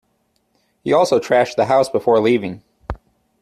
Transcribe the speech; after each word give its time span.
He 0.83 0.93
also 0.93 1.19
trashed 1.19 1.57
the 1.57 1.65
house 1.67 1.87
before 1.87 2.19
leaving. 2.19 2.63